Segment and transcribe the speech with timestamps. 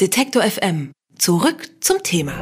[0.00, 0.92] Detektor FM.
[1.18, 2.32] Zurück zum Thema.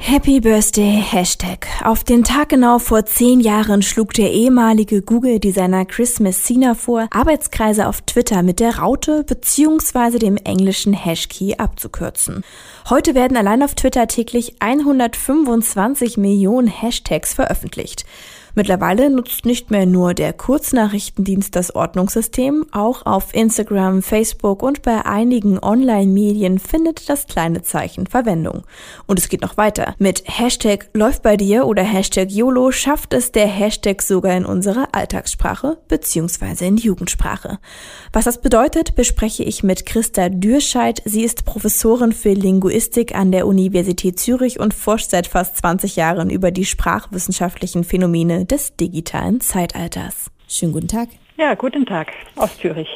[0.00, 1.68] Happy Birthday Hashtag.
[1.84, 7.86] Auf den Tag genau vor zehn Jahren schlug der ehemalige Google-Designer Chris Messina vor, Arbeitskreise
[7.86, 10.18] auf Twitter mit der Raute bzw.
[10.18, 12.42] dem englischen Hashkey abzukürzen.
[12.90, 18.04] Heute werden allein auf Twitter täglich 125 Millionen Hashtags veröffentlicht.
[18.56, 25.04] Mittlerweile nutzt nicht mehr nur der Kurznachrichtendienst das Ordnungssystem, auch auf Instagram, Facebook und bei
[25.04, 28.62] einigen Online-Medien findet das kleine Zeichen Verwendung.
[29.06, 29.94] Und es geht noch weiter.
[29.98, 34.88] Mit Hashtag läuft bei dir oder Hashtag YOLO schafft es der Hashtag sogar in unserer
[34.92, 36.68] Alltagssprache bzw.
[36.68, 37.58] in Jugendsprache.
[38.12, 41.02] Was das bedeutet, bespreche ich mit Christa Dürscheid.
[41.04, 46.30] Sie ist Professorin für Linguistik an der Universität Zürich und forscht seit fast 20 Jahren
[46.30, 50.30] über die sprachwissenschaftlichen Phänomene des digitalen Zeitalters.
[50.48, 51.08] Schönen guten Tag.
[51.36, 52.88] Ja, guten Tag aus Zürich.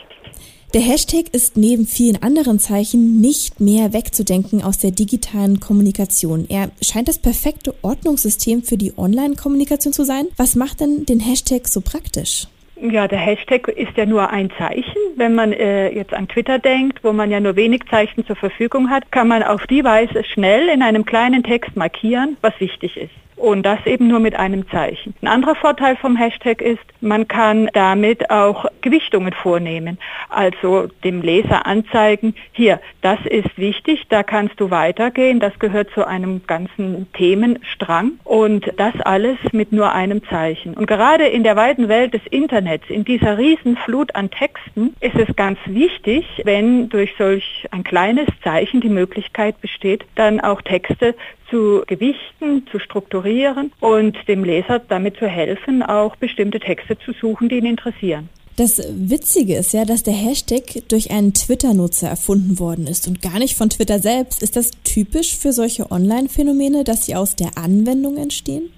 [0.74, 6.44] Der Hashtag ist neben vielen anderen Zeichen nicht mehr wegzudenken aus der digitalen Kommunikation.
[6.48, 10.26] Er scheint das perfekte Ordnungssystem für die Online-Kommunikation zu sein.
[10.36, 12.48] Was macht denn den Hashtag so praktisch?
[12.80, 14.96] Ja, der Hashtag ist ja nur ein Zeichen.
[15.16, 18.88] Wenn man äh, jetzt an Twitter denkt, wo man ja nur wenig Zeichen zur Verfügung
[18.88, 23.10] hat, kann man auf die Weise schnell in einem kleinen Text markieren, was wichtig ist.
[23.38, 25.14] Und das eben nur mit einem Zeichen.
[25.22, 29.98] Ein anderer Vorteil vom Hashtag ist, man kann damit auch Gewichtungen vornehmen.
[30.28, 36.04] Also dem Leser anzeigen, hier, das ist wichtig, da kannst du weitergehen, das gehört zu
[36.04, 40.74] einem ganzen Themenstrang und das alles mit nur einem Zeichen.
[40.74, 45.34] Und gerade in der weiten Welt des Internets, in dieser Riesenflut an Texten, ist es
[45.36, 51.14] ganz wichtig, wenn durch solch ein kleines Zeichen die Möglichkeit besteht, dann auch Texte
[51.50, 57.48] zu gewichten, zu strukturieren und dem Leser damit zu helfen, auch bestimmte Texte zu suchen,
[57.48, 58.28] die ihn interessieren.
[58.58, 63.38] Das Witzige ist ja, dass der Hashtag durch einen Twitter-Nutzer erfunden worden ist und gar
[63.38, 64.42] nicht von Twitter selbst.
[64.42, 68.72] Ist das typisch für solche Online-Phänomene, dass sie aus der Anwendung entstehen?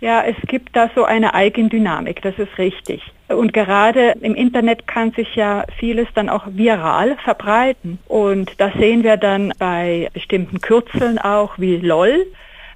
[0.00, 3.02] Ja, es gibt da so eine Eigendynamik, das ist richtig.
[3.28, 7.98] Und gerade im Internet kann sich ja vieles dann auch viral verbreiten.
[8.06, 12.26] Und das sehen wir dann bei bestimmten Kürzeln auch wie LOL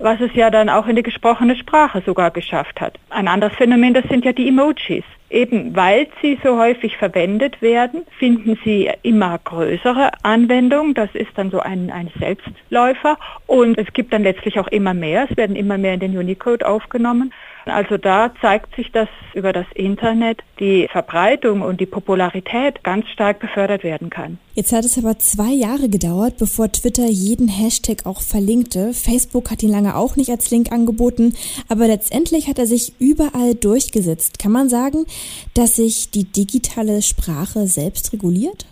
[0.02, 2.98] was es ja dann auch in die gesprochene Sprache sogar geschafft hat.
[3.10, 5.04] Ein anderes Phänomen, das sind ja die Emojis.
[5.30, 10.92] Eben weil sie so häufig verwendet werden, finden sie immer größere Anwendung.
[10.92, 13.16] Das ist dann so ein, ein Selbstläufer.
[13.46, 15.26] Und es gibt dann letztlich auch immer mehr.
[15.30, 17.32] Es werden immer mehr in den Unicode aufgenommen.
[17.64, 23.38] Also da zeigt sich, dass über das Internet die Verbreitung und die Popularität ganz stark
[23.38, 24.38] befördert werden kann.
[24.54, 28.92] Jetzt hat es aber zwei Jahre gedauert, bevor Twitter jeden Hashtag auch verlinkte.
[28.92, 31.34] Facebook hat ihn lange auch nicht als Link angeboten,
[31.68, 34.38] aber letztendlich hat er sich überall durchgesetzt.
[34.38, 35.06] Kann man sagen,
[35.54, 38.66] dass sich die digitale Sprache selbst reguliert?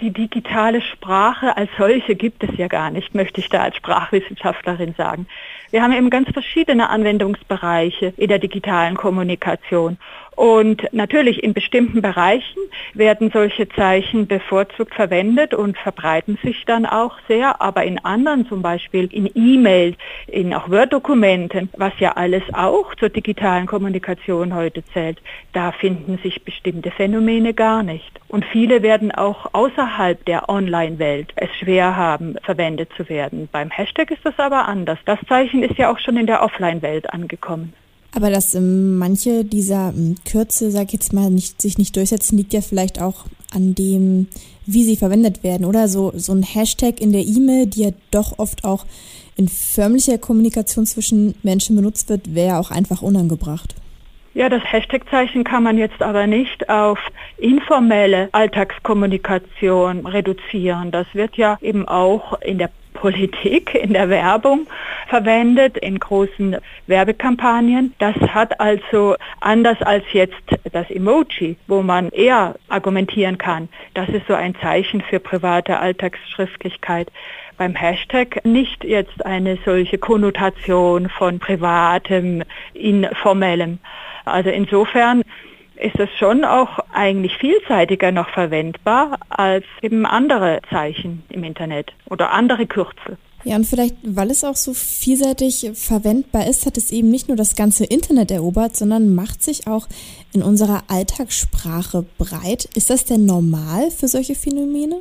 [0.00, 4.94] Die digitale Sprache als solche gibt es ja gar nicht, möchte ich da als Sprachwissenschaftlerin
[4.96, 5.26] sagen.
[5.70, 9.98] Wir haben eben ganz verschiedene Anwendungsbereiche in der digitalen Kommunikation.
[10.40, 12.60] Und natürlich in bestimmten Bereichen
[12.94, 18.62] werden solche Zeichen bevorzugt verwendet und verbreiten sich dann auch sehr, aber in anderen, zum
[18.62, 19.98] Beispiel in E-Mails,
[20.28, 25.20] in auch Word-Dokumenten, was ja alles auch zur digitalen Kommunikation heute zählt,
[25.52, 28.18] da finden sich bestimmte Phänomene gar nicht.
[28.28, 33.48] Und viele werden auch außerhalb der Online-Welt es schwer haben, verwendet zu werden.
[33.52, 34.98] Beim Hashtag ist das aber anders.
[35.04, 37.72] Das Zeichen ist ja auch schon in der Offline-Welt angekommen.
[38.14, 42.36] Aber dass ähm, manche dieser ähm, Kürze, sag ich jetzt mal, nicht, sich nicht durchsetzen,
[42.36, 44.28] liegt ja vielleicht auch an dem,
[44.66, 45.88] wie sie verwendet werden, oder?
[45.88, 48.84] So, so ein Hashtag in der E-Mail, die ja doch oft auch
[49.36, 53.74] in förmlicher Kommunikation zwischen Menschen benutzt wird, wäre auch einfach unangebracht.
[54.34, 56.98] Ja, das Hashtag-Zeichen kann man jetzt aber nicht auf
[57.38, 60.92] informelle Alltagskommunikation reduzieren.
[60.92, 64.66] Das wird ja eben auch in der Politik, in der Werbung
[65.08, 67.94] verwendet, in großen Werbekampagnen.
[67.98, 70.34] Das hat also anders als jetzt
[70.70, 77.10] das Emoji, wo man eher argumentieren kann, das ist so ein Zeichen für private Alltagsschriftlichkeit
[77.56, 82.42] beim Hashtag nicht jetzt eine solche Konnotation von privatem,
[82.74, 83.78] informellem.
[84.26, 85.22] Also insofern
[85.80, 92.32] ist es schon auch eigentlich vielseitiger noch verwendbar als eben andere Zeichen im Internet oder
[92.32, 93.18] andere Kürzel.
[93.44, 97.38] Ja, und vielleicht, weil es auch so vielseitig verwendbar ist, hat es eben nicht nur
[97.38, 99.88] das ganze Internet erobert, sondern macht sich auch
[100.34, 102.68] in unserer Alltagssprache breit.
[102.74, 105.00] Ist das denn normal für solche Phänomene?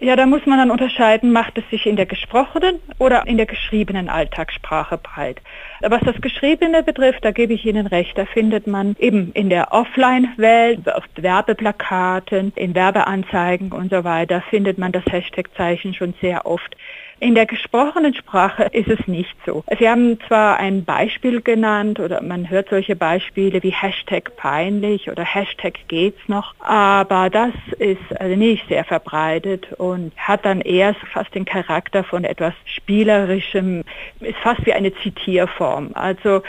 [0.00, 3.46] Ja, da muss man dann unterscheiden, macht es sich in der gesprochenen oder in der
[3.46, 5.40] geschriebenen Alltagssprache breit.
[5.80, 9.72] Was das Geschriebene betrifft, da gebe ich Ihnen recht, da findet man eben in der
[9.72, 16.76] Offline-Welt, auf Werbeplakaten, in Werbeanzeigen und so weiter, findet man das Hashtag-Zeichen schon sehr oft.
[17.20, 19.64] In der gesprochenen Sprache ist es nicht so.
[19.78, 25.24] Sie haben zwar ein Beispiel genannt oder man hört solche Beispiele wie Hashtag peinlich oder
[25.24, 31.34] Hashtag geht's noch, aber das ist also nicht sehr verbreitet und hat dann eher fast
[31.34, 33.84] den Charakter von etwas Spielerischem,
[34.20, 35.90] ist fast wie eine Zitierform.
[35.94, 36.42] Also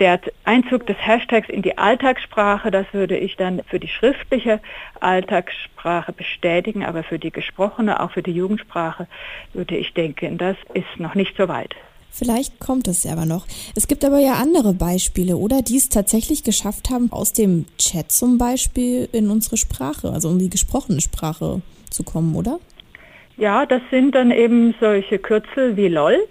[0.00, 4.60] der Einzug des Hashtags in die Alltagssprache, das würde ich dann für die schriftliche
[5.00, 9.06] Alltagssprache bestätigen, aber für die gesprochene, auch für die Jugendsprache,
[9.52, 10.05] würde ich denken,
[10.38, 11.74] das ist noch nicht so weit.
[12.10, 13.46] Vielleicht kommt es aber noch.
[13.74, 15.60] Es gibt aber ja andere Beispiele, oder?
[15.60, 20.38] Die es tatsächlich geschafft haben, aus dem Chat zum Beispiel in unsere Sprache, also in
[20.38, 21.60] die gesprochene Sprache
[21.90, 22.58] zu kommen, oder?
[23.36, 26.26] Ja, das sind dann eben solche Kürzel wie LOL.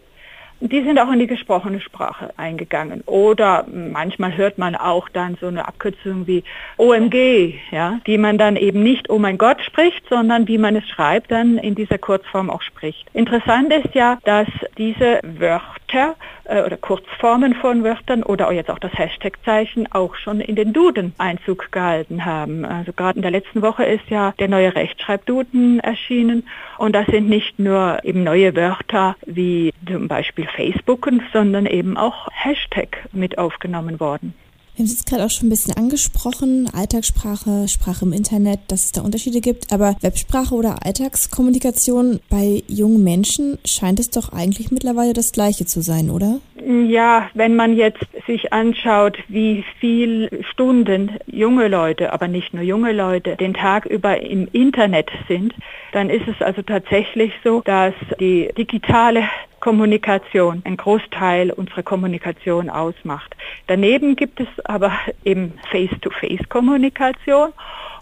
[0.62, 3.02] Die sind auch in die gesprochene Sprache eingegangen.
[3.06, 6.44] Oder manchmal hört man auch dann so eine Abkürzung wie
[6.78, 10.88] OMG, ja, die man dann eben nicht Oh mein Gott spricht, sondern wie man es
[10.88, 13.06] schreibt, dann in dieser Kurzform auch spricht.
[13.13, 14.48] Interessant ist ja, dass
[14.78, 20.56] diese Wörter äh, oder Kurzformen von Wörtern oder jetzt auch das Hashtag-Zeichen auch schon in
[20.56, 22.65] den Duden Einzug gehalten haben.
[22.65, 26.47] Also gerade in der letzten Woche ist ja der neue Rechtschreibduden erschienen
[26.77, 32.27] und das sind nicht nur eben neue Wörter wie zum Beispiel Facebook, sondern eben auch
[32.31, 34.33] Hashtag mit aufgenommen worden.
[34.75, 38.83] Wir haben es jetzt gerade auch schon ein bisschen angesprochen, Alltagssprache, Sprache im Internet, dass
[38.83, 39.72] es da Unterschiede gibt.
[39.72, 45.81] Aber Websprache oder Alltagskommunikation bei jungen Menschen scheint es doch eigentlich mittlerweile das Gleiche zu
[45.81, 46.42] sein, oder?
[46.67, 52.91] Ja, wenn man jetzt sich anschaut, wie viel Stunden junge Leute, aber nicht nur junge
[52.91, 55.53] Leute, den Tag über im Internet sind,
[55.91, 59.29] dann ist es also tatsächlich so, dass die digitale
[59.59, 63.35] Kommunikation ein Großteil unserer Kommunikation ausmacht.
[63.67, 64.91] Daneben gibt es aber
[65.23, 67.53] eben Face-to-Face-Kommunikation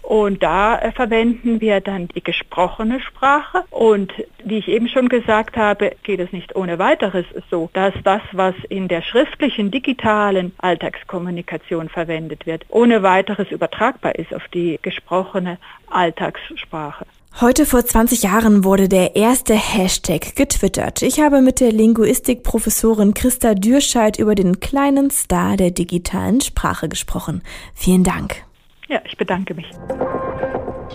[0.04, 3.64] und da äh, verwenden wir dann die gesprochene Sprache.
[3.70, 4.12] Und
[4.44, 8.54] wie ich eben schon gesagt habe, geht es nicht ohne weiteres so, dass das, was
[8.68, 15.58] in der schriftlichen, digitalen Alltagskommunikation verwendet wird, ohne weiteres übertragbar ist auf die gesprochene
[15.88, 17.06] Alltagssprache.
[17.40, 21.02] Heute vor 20 Jahren wurde der erste Hashtag getwittert.
[21.02, 27.42] Ich habe mit der Linguistikprofessorin Christa Dürscheid über den kleinen Star der digitalen Sprache gesprochen.
[27.74, 28.44] Vielen Dank.
[28.88, 29.66] Ja, ich bedanke mich.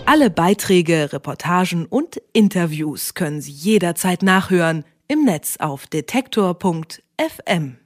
[0.06, 7.80] Alle Beiträge, Reportagen und Interviews können Sie jederzeit nachhören im Netz auf detektor.fm.